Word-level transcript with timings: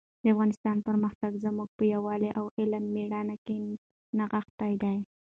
د 0.21 0.23
افغانستان 0.33 0.77
پرمختګ 0.87 1.31
زموږ 1.45 1.69
په 1.77 1.83
یووالي، 1.93 2.29
علم 2.59 2.83
او 2.87 2.91
مېړانه 2.95 3.35
کې 3.45 3.55
نغښتی 4.17 4.73
دی. 4.83 4.97